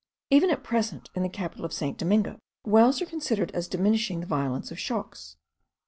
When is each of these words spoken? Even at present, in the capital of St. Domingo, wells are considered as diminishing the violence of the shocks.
Even 0.31 0.49
at 0.49 0.63
present, 0.63 1.11
in 1.13 1.21
the 1.21 1.29
capital 1.29 1.63
of 1.63 1.71
St. 1.71 1.95
Domingo, 1.95 2.39
wells 2.65 3.03
are 3.03 3.05
considered 3.05 3.51
as 3.51 3.67
diminishing 3.67 4.19
the 4.21 4.25
violence 4.25 4.71
of 4.71 4.77
the 4.77 4.81
shocks. 4.81 5.35